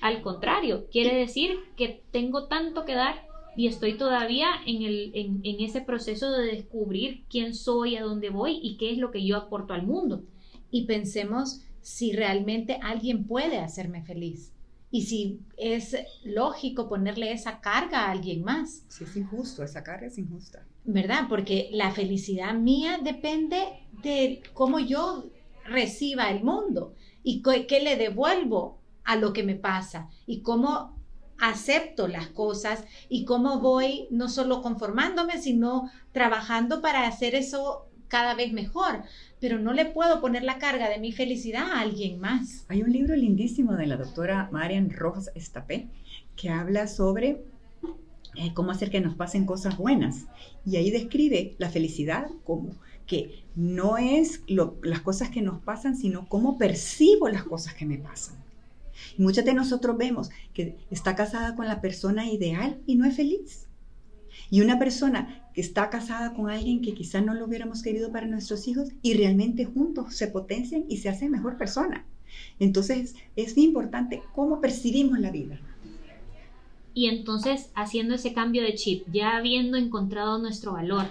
Al 0.00 0.22
contrario, 0.22 0.86
quiere 0.90 1.14
decir 1.14 1.58
que 1.76 2.02
tengo 2.10 2.46
tanto 2.46 2.84
que 2.84 2.94
dar 2.94 3.26
y 3.56 3.66
estoy 3.66 3.94
todavía 3.94 4.48
en, 4.64 4.82
el, 4.82 5.10
en, 5.14 5.40
en 5.42 5.60
ese 5.60 5.80
proceso 5.80 6.30
de 6.30 6.46
descubrir 6.46 7.24
quién 7.28 7.54
soy, 7.54 7.96
a 7.96 8.02
dónde 8.02 8.30
voy 8.30 8.60
y 8.62 8.76
qué 8.76 8.92
es 8.92 8.98
lo 8.98 9.10
que 9.10 9.24
yo 9.26 9.36
aporto 9.36 9.74
al 9.74 9.86
mundo. 9.86 10.22
Y 10.70 10.86
pensemos 10.86 11.62
si 11.82 12.12
realmente 12.12 12.78
alguien 12.82 13.26
puede 13.26 13.58
hacerme 13.58 14.02
feliz 14.02 14.54
y 14.90 15.02
si 15.02 15.40
es 15.56 15.96
lógico 16.24 16.88
ponerle 16.88 17.32
esa 17.32 17.60
carga 17.60 18.06
a 18.06 18.10
alguien 18.10 18.42
más. 18.42 18.84
Sí, 18.88 19.04
es 19.04 19.16
injusto, 19.16 19.62
esa 19.62 19.82
carga 19.82 20.06
es 20.06 20.18
injusta. 20.18 20.66
¿Verdad? 20.84 21.26
Porque 21.28 21.68
la 21.72 21.92
felicidad 21.92 22.54
mía 22.54 22.98
depende 23.02 23.86
de 24.02 24.42
cómo 24.54 24.80
yo 24.80 25.30
reciba 25.64 26.30
el 26.30 26.42
mundo 26.42 26.94
y 27.22 27.42
qué 27.42 27.80
le 27.80 27.96
devuelvo 27.96 28.80
a 29.04 29.16
lo 29.16 29.32
que 29.32 29.42
me 29.42 29.54
pasa 29.54 30.08
y 30.26 30.40
cómo 30.40 30.98
acepto 31.38 32.06
las 32.06 32.28
cosas 32.28 32.84
y 33.08 33.24
cómo 33.24 33.60
voy 33.60 34.08
no 34.10 34.28
solo 34.28 34.60
conformándome, 34.62 35.40
sino 35.40 35.90
trabajando 36.12 36.82
para 36.82 37.06
hacer 37.06 37.34
eso 37.34 37.89
cada 38.10 38.34
vez 38.34 38.52
mejor. 38.52 39.04
Pero 39.40 39.58
no 39.58 39.72
le 39.72 39.86
puedo 39.86 40.20
poner 40.20 40.42
la 40.42 40.58
carga 40.58 40.90
de 40.90 40.98
mi 40.98 41.12
felicidad 41.12 41.62
a 41.62 41.80
alguien 41.80 42.20
más. 42.20 42.66
Hay 42.68 42.82
un 42.82 42.92
libro 42.92 43.16
lindísimo 43.16 43.72
de 43.76 43.86
la 43.86 43.96
doctora 43.96 44.50
Marian 44.52 44.90
Rojas 44.90 45.30
Estapé 45.34 45.88
que 46.36 46.50
habla 46.50 46.86
sobre 46.86 47.42
eh, 48.36 48.52
cómo 48.52 48.70
hacer 48.70 48.90
que 48.90 49.00
nos 49.00 49.14
pasen 49.14 49.46
cosas 49.46 49.78
buenas. 49.78 50.26
Y 50.66 50.76
ahí 50.76 50.90
describe 50.90 51.54
la 51.58 51.70
felicidad 51.70 52.26
como 52.44 52.74
que 53.06 53.42
no 53.56 53.98
es 53.98 54.42
las 54.82 55.00
cosas 55.00 55.30
que 55.30 55.42
nos 55.42 55.60
pasan, 55.62 55.96
sino 55.96 56.28
cómo 56.28 56.58
percibo 56.58 57.28
las 57.28 57.44
cosas 57.44 57.74
que 57.74 57.86
me 57.86 57.98
pasan. 57.98 58.36
Y 59.16 59.22
muchas 59.22 59.44
de 59.44 59.54
nosotros 59.54 59.96
vemos 59.96 60.30
que 60.52 60.76
está 60.90 61.16
casada 61.16 61.56
con 61.56 61.66
la 61.66 61.80
persona 61.80 62.30
ideal 62.30 62.80
y 62.86 62.96
no 62.96 63.06
es 63.06 63.16
feliz. 63.16 63.66
Y 64.50 64.60
una 64.60 64.78
persona 64.78 65.48
que 65.54 65.60
está 65.60 65.90
casada 65.90 66.34
con 66.34 66.50
alguien 66.50 66.82
que 66.82 66.94
quizás 66.94 67.24
no 67.24 67.34
lo 67.34 67.46
hubiéramos 67.46 67.82
querido 67.82 68.10
para 68.10 68.26
nuestros 68.26 68.66
hijos 68.68 68.88
y 69.02 69.14
realmente 69.14 69.64
juntos 69.64 70.14
se 70.14 70.26
potencian 70.26 70.84
y 70.88 70.98
se 70.98 71.08
hacen 71.08 71.30
mejor 71.30 71.56
persona. 71.56 72.04
Entonces 72.58 73.14
es 73.36 73.56
importante 73.56 74.22
cómo 74.34 74.60
percibimos 74.60 75.18
la 75.18 75.30
vida. 75.30 75.60
Y 76.92 77.06
entonces 77.06 77.70
haciendo 77.74 78.14
ese 78.14 78.32
cambio 78.32 78.62
de 78.62 78.74
chip, 78.74 79.06
ya 79.12 79.36
habiendo 79.36 79.76
encontrado 79.76 80.38
nuestro 80.38 80.72
valor 80.72 81.06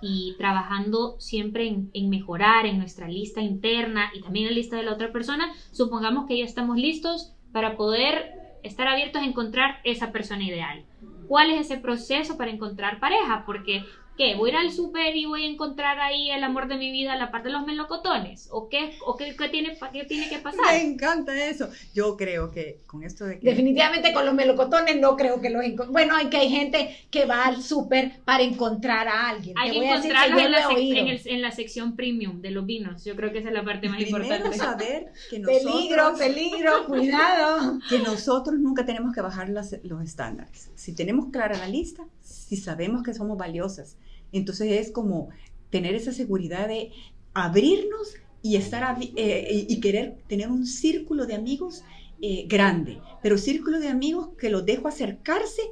y 0.00 0.34
trabajando 0.38 1.16
siempre 1.18 1.66
en, 1.66 1.90
en, 1.94 2.10
mejorar 2.10 2.66
en 2.66 2.78
nuestra 2.78 3.08
lista 3.08 3.40
interna 3.40 4.10
y 4.14 4.20
también 4.20 4.46
en 4.46 4.52
la 4.52 4.56
lista 4.56 4.76
de 4.76 4.84
la 4.84 4.92
otra 4.92 5.12
persona, 5.12 5.52
supongamos 5.72 6.26
que 6.26 6.38
ya 6.38 6.44
estamos 6.44 6.76
listos 6.76 7.32
para 7.52 7.76
poder 7.76 8.58
estar 8.62 8.86
abiertos 8.86 9.22
a 9.22 9.24
encontrar 9.24 9.76
esa 9.84 10.12
persona 10.12 10.44
ideal. 10.44 10.84
¿Cuál 11.26 11.50
es 11.50 11.60
ese 11.66 11.78
proceso 11.78 12.36
para 12.36 12.50
encontrar 12.50 13.00
pareja? 13.00 13.44
Porque 13.46 13.84
¿Qué? 14.16 14.36
¿Voy 14.36 14.50
a 14.50 14.52
ir 14.52 14.58
al 14.58 14.70
súper 14.70 15.16
y 15.16 15.26
voy 15.26 15.42
a 15.42 15.46
encontrar 15.46 15.98
ahí 15.98 16.30
el 16.30 16.44
amor 16.44 16.68
de 16.68 16.76
mi 16.76 16.92
vida, 16.92 17.16
la 17.16 17.32
parte 17.32 17.48
de 17.48 17.54
los 17.54 17.66
melocotones? 17.66 18.48
¿O 18.52 18.68
qué, 18.68 18.96
o 19.04 19.16
qué, 19.16 19.34
tiene, 19.50 19.76
qué 19.92 20.04
tiene 20.04 20.28
que 20.28 20.38
pasar? 20.38 20.60
Me 20.72 20.82
encanta 20.82 21.48
eso. 21.48 21.68
Yo 21.94 22.16
creo 22.16 22.52
que 22.52 22.78
con 22.86 23.02
esto 23.02 23.24
de 23.24 23.40
que... 23.40 23.50
Definitivamente 23.50 24.12
con 24.12 24.24
los 24.24 24.34
melocotones 24.34 25.00
no 25.00 25.16
creo 25.16 25.40
que 25.40 25.50
los 25.50 25.64
Bueno, 25.90 26.14
hay 26.14 26.26
que 26.28 26.36
hay 26.36 26.48
gente 26.48 26.96
que 27.10 27.26
va 27.26 27.46
al 27.46 27.60
súper 27.60 28.20
para 28.24 28.44
encontrar 28.44 29.08
a 29.08 29.30
alguien. 29.30 29.58
Hay 29.58 29.72
que 29.72 29.84
encontrarlos 29.84 30.40
en, 30.40 30.52
la 30.52 31.20
en, 31.24 31.42
la 31.42 31.50
sección 31.50 31.96
premium 31.96 32.40
de 32.40 32.52
los 32.52 32.64
vinos. 32.66 33.04
Yo 33.04 33.16
creo 33.16 33.32
que 33.32 33.38
esa 33.38 33.48
es 33.48 33.54
la 33.54 33.64
parte 33.64 33.88
más 33.88 33.98
Primero 33.98 34.24
importante. 34.24 34.56
saber 34.56 35.12
que 35.28 35.40
nosotros... 35.40 35.72
Peligro, 35.72 36.14
peligro, 36.16 36.86
cuidado. 36.86 37.80
Que 37.88 37.98
nosotros 37.98 38.60
nunca 38.60 38.86
tenemos 38.86 39.12
que 39.12 39.20
bajar 39.20 39.48
los 39.48 39.72
estándares. 39.72 40.70
Si 40.76 40.94
tenemos 40.94 41.32
clara 41.32 41.58
la 41.58 41.66
lista, 41.66 42.04
si 42.20 42.56
sabemos 42.56 43.02
que 43.02 43.12
somos 43.12 43.36
valiosas, 43.36 43.96
entonces 44.38 44.80
es 44.80 44.90
como 44.90 45.30
tener 45.70 45.94
esa 45.94 46.12
seguridad 46.12 46.68
de 46.68 46.90
abrirnos 47.32 48.14
y 48.42 48.56
estar 48.56 48.98
eh, 49.00 49.66
y 49.68 49.80
querer 49.80 50.16
tener 50.28 50.48
un 50.48 50.66
círculo 50.66 51.26
de 51.26 51.34
amigos 51.34 51.82
eh, 52.20 52.46
grande, 52.48 53.00
pero 53.22 53.36
círculo 53.36 53.80
de 53.80 53.88
amigos 53.88 54.28
que 54.38 54.48
los 54.48 54.64
dejo 54.64 54.88
acercarse 54.88 55.62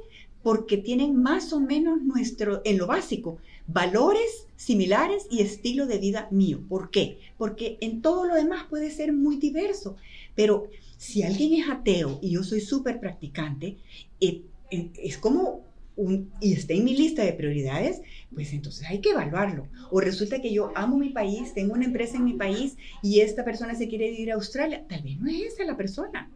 porque 0.43 0.77
tienen 0.77 1.15
más 1.15 1.53
o 1.53 1.59
menos 1.59 2.01
nuestro, 2.01 2.61
en 2.65 2.77
lo 2.77 2.85
básico, 2.85 3.37
valores 3.65 4.47
similares 4.55 5.25
y 5.31 5.41
estilo 5.41 5.87
de 5.87 5.97
vida 5.97 6.27
mío. 6.31 6.61
¿Por 6.67 6.91
qué? 6.91 7.17
Porque 7.37 7.77
en 7.79 8.01
todo 8.01 8.25
lo 8.25 8.35
demás 8.35 8.65
puede 8.69 8.91
ser 8.91 9.13
muy 9.13 9.37
diverso, 9.37 9.95
pero 10.35 10.67
si 10.97 11.23
alguien 11.23 11.53
es 11.53 11.69
ateo 11.69 12.19
y 12.21 12.31
yo 12.31 12.43
soy 12.43 12.59
súper 12.59 12.99
practicante, 12.99 13.77
eh, 14.19 14.41
es 14.69 15.17
como 15.17 15.61
y 15.95 16.53
está 16.53 16.73
en 16.73 16.83
mi 16.83 16.95
lista 16.95 17.23
de 17.23 17.33
prioridades, 17.33 18.01
pues 18.33 18.51
entonces 18.53 18.87
hay 18.89 18.99
que 18.99 19.11
evaluarlo. 19.11 19.67
O 19.91 19.99
resulta 19.99 20.41
que 20.41 20.53
yo 20.53 20.71
amo 20.75 20.97
mi 20.97 21.09
país, 21.09 21.53
tengo 21.53 21.73
una 21.73 21.85
empresa 21.85 22.17
en 22.17 22.25
mi 22.25 22.33
país 22.33 22.75
y 23.01 23.19
esta 23.19 23.43
persona 23.43 23.75
se 23.75 23.87
quiere 23.87 24.09
ir 24.11 24.31
a 24.31 24.35
Australia, 24.35 24.85
tal 24.87 25.03
vez 25.03 25.19
no 25.19 25.29
es 25.29 25.53
esa 25.53 25.63
la 25.65 25.77
persona. 25.77 26.31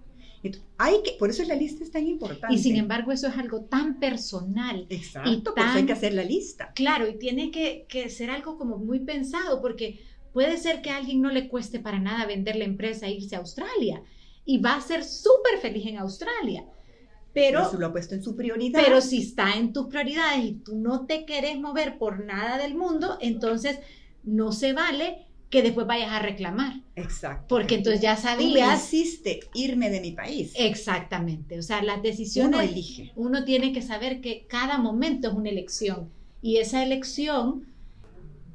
hay 0.78 1.02
que, 1.04 1.14
por 1.18 1.30
eso 1.30 1.44
la 1.44 1.56
lista 1.56 1.84
es 1.84 1.92
tan 1.92 2.06
importante. 2.06 2.56
Y 2.56 2.60
sin 2.60 2.76
embargo, 2.76 3.12
eso 3.12 3.28
es 3.28 3.38
algo 3.38 3.62
tan 3.62 4.00
personal. 4.00 4.86
Exacto, 4.90 5.32
y 5.32 5.42
por 5.42 5.60
eso 5.60 5.78
hay 5.78 5.86
que 5.86 5.94
hacer 5.94 6.14
la 6.14 6.24
lista. 6.24 6.72
Claro, 6.76 7.08
y 7.10 7.18
tiene 7.18 7.50
que, 7.50 7.86
que 7.90 8.10
ser 8.10 8.30
algo 8.30 8.58
como 8.58 8.78
muy 8.78 9.00
pensado, 9.00 9.62
porque 9.62 10.00
puede 10.34 10.58
ser 10.58 10.82
que 10.82 10.92
a 10.92 10.98
alguien 10.98 11.22
no 11.22 11.32
le 11.32 11.50
cueste 11.50 11.80
para 11.80 12.00
nada 12.00 12.28
vender 12.28 12.58
la 12.58 12.66
empresa 12.66 13.08
e 13.08 13.14
irse 13.14 13.36
a 13.36 13.40
Australia 13.40 14.04
y 14.46 14.60
va 14.60 14.76
a 14.76 14.82
ser 14.82 15.04
súper 15.04 15.58
feliz 15.60 15.86
en 15.88 15.98
Australia 15.98 16.64
pero, 17.38 17.67
Eso 17.67 17.77
lo 17.77 17.88
ha 17.88 17.91
puesto 17.91 18.15
en 18.15 18.24
su 18.24 18.36
prioridad. 18.36 18.82
Pero 18.84 19.00
si 19.00 19.22
está 19.22 19.53
en 19.53 19.72
tus 19.72 19.88
prioridades 19.88 20.44
y 20.44 20.53
tú 20.53 20.75
no 20.75 21.06
te 21.06 21.24
querés 21.25 21.60
mover 21.60 22.00
por 22.00 22.25
nada 22.25 22.58
del 22.58 22.74
mundo, 22.74 23.20
entonces 23.22 23.79
no 24.24 24.51
se 24.51 24.74
vale 24.74 25.27
que 25.51 25.62
después 25.62 25.86
vayas 25.86 26.12
a 26.12 26.20
reclamar. 26.20 26.82
Exacto. 26.96 27.46
Porque 27.48 27.75
entonces 27.75 28.01
ya 28.01 28.17
sabías. 28.17 28.91
hiciste 28.91 29.41
irme 29.53 29.91
de 29.91 30.01
mi 30.01 30.13
país. 30.13 30.51
Exactamente. 30.56 31.60
O 31.60 31.62
sea, 31.62 31.84
las 31.84 32.01
decisiones. 32.01 32.60
Uno 32.60 32.62
elige. 32.62 33.12
Uno 33.15 33.44
tiene 33.46 33.72
que 33.72 33.84
saber 33.84 34.20
que 34.20 34.48
cada 34.48 34.79
momento 34.79 35.27
es 35.27 35.34
una 35.36 35.50
elección. 35.50 36.10
Y 36.41 36.58
esa 36.58 36.84
elección 36.84 37.67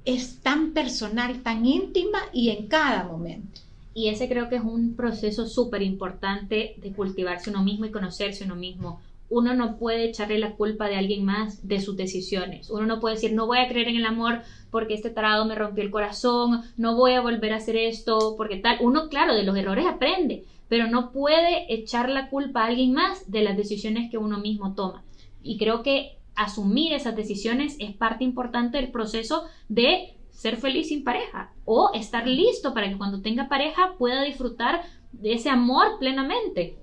es 0.04 0.40
tan 0.40 0.72
personal, 0.72 1.42
tan 1.42 1.64
íntima 1.64 2.18
y 2.32 2.50
en 2.50 2.66
cada 2.66 3.04
momento. 3.04 3.61
Y 3.94 4.08
ese 4.08 4.28
creo 4.28 4.48
que 4.48 4.56
es 4.56 4.62
un 4.62 4.96
proceso 4.96 5.46
súper 5.46 5.82
importante 5.82 6.74
de 6.78 6.92
cultivarse 6.92 7.50
uno 7.50 7.62
mismo 7.62 7.84
y 7.84 7.90
conocerse 7.90 8.44
uno 8.44 8.56
mismo. 8.56 9.00
Uno 9.28 9.54
no 9.54 9.76
puede 9.78 10.04
echarle 10.04 10.38
la 10.38 10.56
culpa 10.56 10.88
de 10.88 10.96
alguien 10.96 11.24
más 11.24 11.66
de 11.66 11.80
sus 11.80 11.96
decisiones. 11.96 12.70
Uno 12.70 12.86
no 12.86 13.00
puede 13.00 13.14
decir, 13.14 13.32
no 13.32 13.46
voy 13.46 13.58
a 13.58 13.68
creer 13.68 13.88
en 13.88 13.96
el 13.96 14.04
amor 14.04 14.42
porque 14.70 14.94
este 14.94 15.10
tarado 15.10 15.44
me 15.46 15.54
rompió 15.54 15.82
el 15.82 15.90
corazón, 15.90 16.62
no 16.76 16.96
voy 16.96 17.12
a 17.12 17.22
volver 17.22 17.52
a 17.52 17.56
hacer 17.56 17.76
esto 17.76 18.34
porque 18.36 18.56
tal. 18.56 18.78
Uno, 18.80 19.08
claro, 19.08 19.34
de 19.34 19.44
los 19.44 19.56
errores 19.56 19.86
aprende, 19.86 20.44
pero 20.68 20.86
no 20.86 21.12
puede 21.12 21.72
echar 21.72 22.08
la 22.08 22.28
culpa 22.28 22.62
a 22.62 22.66
alguien 22.66 22.92
más 22.92 23.30
de 23.30 23.42
las 23.42 23.56
decisiones 23.56 24.10
que 24.10 24.18
uno 24.18 24.38
mismo 24.38 24.74
toma. 24.74 25.04
Y 25.42 25.58
creo 25.58 25.82
que 25.82 26.18
asumir 26.34 26.92
esas 26.92 27.16
decisiones 27.16 27.76
es 27.78 27.94
parte 27.94 28.24
importante 28.24 28.78
del 28.78 28.90
proceso 28.90 29.44
de 29.68 30.14
ser 30.32 30.56
feliz 30.56 30.88
sin 30.88 31.04
pareja 31.04 31.52
o 31.64 31.92
estar 31.94 32.26
listo 32.26 32.74
para 32.74 32.88
que 32.88 32.98
cuando 32.98 33.22
tenga 33.22 33.48
pareja 33.48 33.94
pueda 33.98 34.22
disfrutar 34.22 34.82
de 35.12 35.34
ese 35.34 35.50
amor 35.50 35.98
plenamente. 36.00 36.76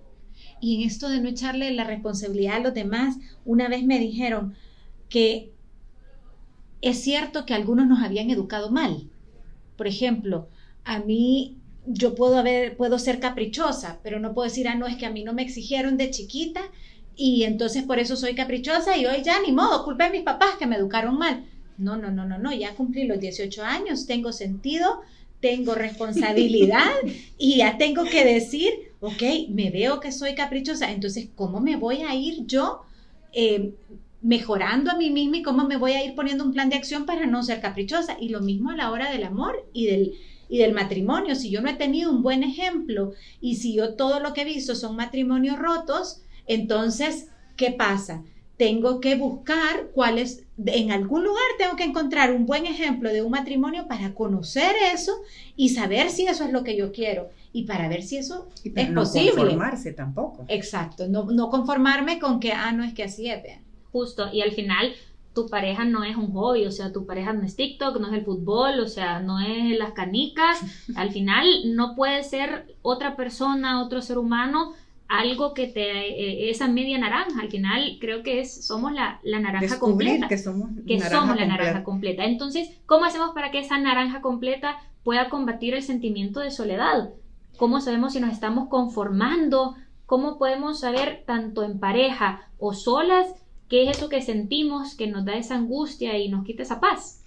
Y 0.62 0.76
en 0.76 0.88
esto 0.88 1.10
de 1.10 1.20
no 1.20 1.28
echarle 1.28 1.72
la 1.74 1.84
responsabilidad 1.84 2.58
a 2.58 2.60
los 2.60 2.74
demás, 2.74 3.18
una 3.44 3.68
vez 3.68 3.84
me 3.84 4.00
dijeron 4.00 4.56
que 5.10 5.52
es 6.82 7.02
cierto 7.02 7.46
que 7.46 7.54
algunos 7.54 7.88
nos 7.88 8.02
habían 8.04 8.30
educado 8.30 8.70
mal. 8.72 9.10
Por 9.76 9.88
ejemplo, 9.88 10.48
a 10.86 11.00
mí 11.00 11.58
yo 11.86 12.16
puedo 12.16 12.38
haber 12.38 12.78
puedo 12.78 13.00
ser 13.00 13.20
caprichosa, 13.20 14.00
pero 14.04 14.20
no 14.20 14.34
puedo 14.34 14.48
decir, 14.48 14.68
"Ah, 14.68 14.76
no, 14.76 14.86
es 14.86 14.96
que 14.96 15.06
a 15.06 15.12
mí 15.12 15.24
no 15.24 15.34
me 15.34 15.42
exigieron 15.42 15.98
de 15.98 16.12
chiquita 16.12 16.62
y 17.16 17.44
entonces 17.44 17.84
por 17.84 18.00
eso 18.00 18.16
soy 18.16 18.36
caprichosa 18.36 18.96
y 18.96 19.06
hoy 19.06 19.24
ya 19.24 19.42
ni 19.42 19.52
modo, 19.52 19.84
culpa 19.84 20.06
de 20.06 20.12
mis 20.12 20.24
papás 20.24 20.56
que 20.58 20.68
me 20.68 20.76
educaron 20.76 21.18
mal." 21.18 21.46
No, 21.80 21.96
no, 21.98 22.12
no, 22.12 22.26
no, 22.26 22.38
no, 22.38 22.54
ya 22.54 22.76
cumplí 22.76 23.06
los 23.06 23.20
18 23.20 23.64
años, 23.64 24.06
tengo 24.06 24.34
sentido, 24.34 25.02
tengo 25.40 25.76
responsabilidad 25.76 26.92
y 27.38 27.58
ya 27.58 27.78
tengo 27.78 28.04
que 28.04 28.26
decir, 28.26 28.72
ok, 29.00 29.24
me 29.50 29.72
veo 29.72 30.00
que 30.00 30.12
soy 30.12 30.36
caprichosa, 30.36 30.92
entonces, 30.92 31.30
¿cómo 31.36 31.62
me 31.62 31.78
voy 31.78 32.02
a 32.02 32.14
ir 32.16 32.46
yo 32.46 32.82
eh, 33.32 33.74
mejorando 34.22 34.92
a 34.92 34.98
mí 34.98 35.10
misma 35.10 35.38
y 35.38 35.42
cómo 35.42 35.66
me 35.66 35.78
voy 35.78 35.94
a 35.94 36.04
ir 36.04 36.16
poniendo 36.16 36.44
un 36.44 36.52
plan 36.52 36.70
de 36.70 36.76
acción 36.76 37.06
para 37.06 37.26
no 37.26 37.44
ser 37.44 37.62
caprichosa? 37.62 38.18
Y 38.20 38.30
lo 38.30 38.42
mismo 38.42 38.72
a 38.72 38.76
la 38.76 38.92
hora 38.92 39.10
del 39.10 39.24
amor 39.24 39.66
y 39.72 39.86
del, 39.86 40.14
y 40.50 40.58
del 40.58 40.74
matrimonio. 40.74 41.36
Si 41.36 41.50
yo 41.50 41.62
no 41.62 41.70
he 41.70 41.76
tenido 41.76 42.12
un 42.12 42.24
buen 42.24 42.44
ejemplo 42.44 43.14
y 43.40 43.56
si 43.56 43.76
yo 43.76 43.96
todo 43.96 44.20
lo 44.20 44.34
que 44.34 44.42
he 44.42 44.46
visto 44.46 44.76
son 44.76 44.98
matrimonios 44.98 45.58
rotos, 45.58 46.24
entonces, 46.46 47.30
¿qué 47.56 47.72
pasa? 47.72 48.24
Tengo 48.60 49.00
que 49.00 49.16
buscar 49.16 49.88
cuáles, 49.94 50.44
en 50.66 50.92
algún 50.92 51.24
lugar 51.24 51.46
tengo 51.58 51.78
que 51.78 51.86
encontrar 51.86 52.34
un 52.34 52.46
buen 52.46 52.66
ejemplo 52.66 53.10
de 53.10 53.22
un 53.22 53.32
matrimonio 53.32 53.88
para 53.88 54.14
conocer 54.14 54.76
eso 54.94 55.14
y 55.56 55.70
saber 55.70 56.10
si 56.10 56.28
eso 56.28 56.44
es 56.44 56.52
lo 56.52 56.66
que 56.66 56.76
yo 56.76 56.92
quiero 56.92 57.30
y 57.54 57.64
para 57.64 57.88
ver 57.88 58.04
si 58.04 58.18
eso 58.18 58.50
es 58.66 58.90
posible. 58.92 59.32
No 59.32 59.38
conformarse 59.38 59.94
tampoco. 59.94 60.44
Exacto, 60.50 61.08
no, 61.08 61.50
conformarme 61.50 62.20
con 62.20 62.42
que, 62.42 62.52
ah, 62.52 62.74
no 62.74 62.84
es 62.84 62.94
que 62.94 63.04
así 63.06 63.30
es. 63.30 63.42
Justo, 63.94 64.28
y 64.34 64.42
al 64.42 64.52
final 64.52 64.92
tu 65.34 65.48
pareja 65.48 65.86
no 65.86 66.04
es 66.04 66.18
un 66.18 66.34
hobby, 66.34 66.66
o 66.66 66.72
sea, 66.72 66.92
tu 66.92 67.06
pareja 67.06 67.32
no 67.32 67.44
es 67.44 67.56
TikTok, 67.56 67.98
no 68.02 68.08
es 68.08 68.14
el 68.14 68.26
fútbol, 68.26 68.82
o 68.82 68.88
sea, 68.90 69.22
no 69.22 69.40
es 69.40 69.78
las 69.80 69.94
canicas. 69.94 70.60
Al 70.98 71.12
final 71.12 71.46
no 71.68 71.96
puede 71.96 72.24
ser 72.24 72.76
otra 72.82 73.16
persona, 73.16 73.82
otro 73.82 74.02
ser 74.02 74.18
humano 74.18 74.74
algo 75.10 75.54
que 75.54 75.68
te, 75.68 75.82
eh, 75.82 76.50
esa 76.50 76.68
media 76.68 76.98
naranja, 76.98 77.42
al 77.42 77.50
final 77.50 77.98
creo 78.00 78.24
que 78.24 78.40
es, 78.40 78.66
somos 78.66 78.94
la, 78.94 79.20
naranja 79.24 79.80
completa. 79.80 80.28
Que 80.28 80.38
somos, 80.38 80.70
que 80.88 81.02
somos 81.02 81.36
la 81.36 81.46
naranja 81.46 81.84
completa. 81.84 82.24
Entonces, 82.24 82.70
¿cómo 82.86 83.06
hacemos 83.06 83.32
para 83.34 83.52
que 83.52 83.60
esa 83.60 83.78
naranja 83.78 84.22
completa 84.22 84.78
pueda 85.04 85.30
combatir 85.30 85.74
el 85.74 85.82
sentimiento 85.82 86.40
de 86.40 86.52
soledad? 86.52 87.10
¿Cómo 87.58 87.82
sabemos 87.82 88.14
si 88.14 88.22
nos 88.22 88.32
estamos 88.32 88.70
conformando 88.70 89.76
¿cómo 90.10 90.40
podemos 90.40 90.80
saber 90.80 91.24
tanto 91.28 91.64
en 91.64 91.80
pareja 91.80 92.50
o 92.58 92.74
solas 92.74 93.28
qué 93.68 93.84
es 93.84 93.96
eso 93.96 94.10
que 94.10 94.24
sentimos 94.24 94.96
que 94.96 95.06
nos 95.06 95.24
da 95.24 95.36
esa 95.36 95.54
angustia 95.54 96.18
y 96.18 96.30
nos 96.30 96.44
quita 96.46 96.64
esa 96.64 96.80
paz? 96.80 97.19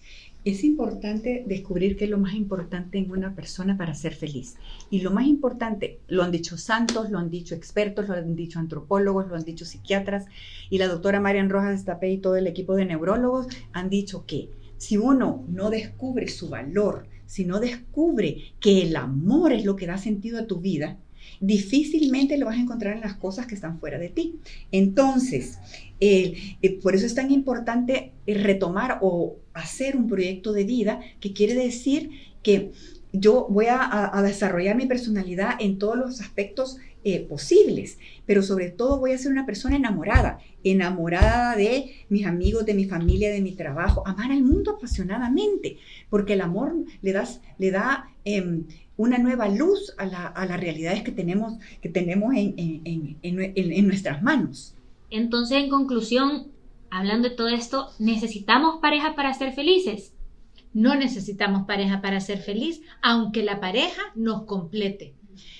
Es 0.44 0.64
importante 0.64 1.44
descubrir 1.46 1.96
qué 1.96 2.04
es 2.04 2.10
lo 2.10 2.18
más 2.18 2.34
importante 2.34 2.98
en 2.98 3.12
una 3.12 3.36
persona 3.36 3.78
para 3.78 3.94
ser 3.94 4.12
feliz. 4.12 4.56
Y 4.90 5.00
lo 5.00 5.12
más 5.12 5.26
importante, 5.26 6.00
lo 6.08 6.24
han 6.24 6.32
dicho 6.32 6.58
santos, 6.58 7.10
lo 7.10 7.20
han 7.20 7.30
dicho 7.30 7.54
expertos, 7.54 8.08
lo 8.08 8.14
han 8.14 8.34
dicho 8.34 8.58
antropólogos, 8.58 9.28
lo 9.28 9.36
han 9.36 9.44
dicho 9.44 9.64
psiquiatras, 9.64 10.26
y 10.68 10.78
la 10.78 10.88
doctora 10.88 11.20
Marian 11.20 11.48
Rojas 11.48 11.78
Estapé 11.78 12.10
y 12.10 12.18
todo 12.18 12.34
el 12.34 12.48
equipo 12.48 12.74
de 12.74 12.86
neurólogos 12.86 13.46
han 13.72 13.88
dicho 13.88 14.26
que 14.26 14.48
si 14.78 14.96
uno 14.96 15.44
no 15.48 15.70
descubre 15.70 16.26
su 16.26 16.48
valor, 16.48 17.06
si 17.26 17.44
no 17.44 17.60
descubre 17.60 18.52
que 18.58 18.82
el 18.82 18.96
amor 18.96 19.52
es 19.52 19.64
lo 19.64 19.76
que 19.76 19.86
da 19.86 19.96
sentido 19.96 20.40
a 20.40 20.46
tu 20.48 20.58
vida, 20.58 20.98
difícilmente 21.40 22.38
lo 22.38 22.46
vas 22.46 22.56
a 22.56 22.60
encontrar 22.60 22.94
en 22.94 23.00
las 23.00 23.14
cosas 23.14 23.46
que 23.46 23.54
están 23.54 23.78
fuera 23.78 23.98
de 23.98 24.08
ti. 24.08 24.36
Entonces, 24.70 25.58
eh, 26.00 26.78
por 26.82 26.94
eso 26.94 27.06
es 27.06 27.14
tan 27.14 27.30
importante 27.30 28.12
eh, 28.26 28.34
retomar 28.34 28.98
o 29.02 29.36
hacer 29.54 29.96
un 29.96 30.08
proyecto 30.08 30.52
de 30.52 30.64
vida, 30.64 31.00
que 31.20 31.32
quiere 31.32 31.54
decir 31.54 32.10
que 32.42 32.72
yo 33.12 33.46
voy 33.50 33.66
a, 33.68 34.20
desarrollar 34.24 34.74
mi 34.74 34.86
personalidad 34.86 35.54
en 35.60 35.78
todos 35.78 35.96
los 35.96 36.20
aspectos 36.20 36.78
eh, 37.04 37.20
posibles, 37.20 37.98
pero 38.26 38.42
sobre 38.42 38.70
todo 38.70 38.98
voy 38.98 39.12
a 39.12 39.18
ser 39.18 39.32
una 39.32 39.44
persona 39.44 39.76
enamorada, 39.76 40.38
enamorada 40.64 41.56
de 41.56 41.92
mis 42.08 42.24
amigos, 42.26 42.64
de 42.64 42.74
mi 42.74 42.86
familia, 42.86 43.30
de 43.30 43.42
mi 43.42 43.52
trabajo, 43.52 44.02
amar 44.06 44.32
al 44.32 44.42
mundo 44.42 44.72
apasionadamente, 44.72 45.76
porque 46.08 46.34
el 46.34 46.40
amor 46.40 46.74
le, 47.02 47.12
das, 47.12 47.40
le 47.58 47.70
da 47.70 48.08
em, 48.24 48.64
una 48.96 49.18
nueva 49.18 49.48
luz 49.48 49.94
a, 49.98 50.06
las 50.06 50.60
realidades 50.60 51.02
que 51.02 51.12
tenemos, 51.12 51.54
que 51.80 51.88
tenemos 51.88 52.34
en, 52.34 53.86
nuestras 53.86 54.22
manos. 54.22 54.74
Entonces, 55.10 55.58
en 55.58 55.70
conclusión, 55.70 56.48
hablando 56.90 57.28
de 57.28 57.34
todo 57.34 57.48
esto, 57.48 57.90
¿necesitamos 57.98 58.80
pareja 58.80 59.14
para 59.14 59.34
ser 59.34 59.52
felices? 59.52 60.12
No 60.74 60.94
necesitamos 60.94 61.66
pareja 61.66 62.00
para 62.00 62.20
ser 62.20 62.38
feliz, 62.38 62.80
aunque 63.02 63.42
la 63.42 63.60
pareja 63.60 64.02
nos 64.14 64.44
complete. 64.44 65.14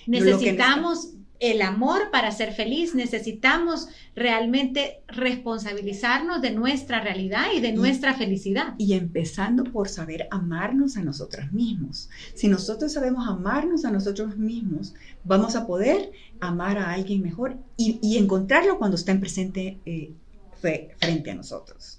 Necesitamos 0.07 1.15
el 1.43 1.61
amor 1.61 2.13
para 2.13 2.31
ser 2.31 2.53
feliz, 2.53 2.95
necesitamos 2.95 3.89
realmente 4.15 5.03
responsabilizarnos 5.09 6.41
de 6.41 6.53
nuestra 6.53 7.01
realidad 7.01 7.47
y 7.53 7.61
de 7.61 7.73
nuestra 7.73 8.15
felicidad. 8.15 8.75
Y 8.79 8.93
empezando 8.93 9.65
por 9.65 9.89
saber 9.89 10.29
amarnos 10.31 10.97
a 10.97 11.03
nosotros 11.03 11.53
mismos. 11.53 12.09
Si 12.37 12.47
nosotros 12.47 12.93
sabemos 12.93 13.27
amarnos 13.27 13.85
a 13.85 13.91
nosotros 13.91 14.37
mismos, 14.37 14.95
vamos 15.25 15.57
a 15.57 15.67
poder 15.67 16.13
amar 16.39 16.79
a 16.79 16.93
alguien 16.93 17.23
mejor 17.23 17.57
y, 17.77 18.17
encontrarlo 18.17 18.79
cuando 18.79 18.97
está 18.97 19.11
en 19.11 19.21
presente 19.21 19.81
eh, 19.85 20.13
frente 20.61 21.33
a 21.33 21.35
nosotros. 21.35 21.99